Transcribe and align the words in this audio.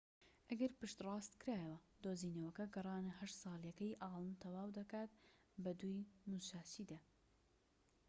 ئەگەر 0.49 0.71
پشت 0.79 0.97
ڕاستکرایەوە 1.07 1.77
دۆزینەوەکە 2.03 2.65
گەڕانە 2.75 3.11
هەشت 3.19 3.35
ساڵیەکەی 3.43 3.99
ئاڵن 4.01 4.35
تەواو 4.43 4.69
دەکات 4.79 5.11
بە 5.63 5.71
دووی 5.79 6.07
موساشی 6.29 6.85
دا 6.91 6.99